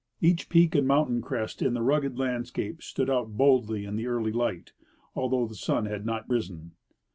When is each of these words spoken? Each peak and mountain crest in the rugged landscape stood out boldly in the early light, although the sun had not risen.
Each 0.19 0.49
peak 0.49 0.73
and 0.73 0.87
mountain 0.87 1.21
crest 1.21 1.61
in 1.61 1.75
the 1.75 1.83
rugged 1.83 2.17
landscape 2.17 2.81
stood 2.81 3.07
out 3.07 3.37
boldly 3.37 3.85
in 3.85 3.97
the 3.97 4.07
early 4.07 4.31
light, 4.31 4.73
although 5.13 5.45
the 5.45 5.53
sun 5.53 5.85
had 5.85 6.07
not 6.07 6.27
risen. 6.27 6.71